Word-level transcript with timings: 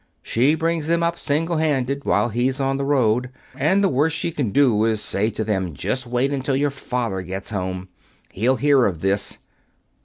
She 0.23 0.55
brings 0.55 0.87
them 0.87 1.03
up, 1.03 1.19
single 1.19 1.57
handed, 1.57 2.05
while 2.05 2.29
he's 2.29 2.59
on 2.59 2.77
the 2.77 2.83
road. 2.83 3.29
And 3.55 3.83
the 3.83 3.87
worst 3.87 4.17
she 4.17 4.31
can 4.31 4.49
do 4.49 4.83
is 4.83 4.99
to 4.99 5.05
say 5.05 5.29
to 5.29 5.43
them, 5.43 5.75
'Just 5.75 6.07
wait 6.07 6.33
until 6.33 6.55
your 6.55 6.71
father 6.71 7.21
gets 7.21 7.51
home. 7.51 7.87
He'll 8.31 8.55
hear 8.55 8.85
of 8.87 9.01
this.' 9.01 9.37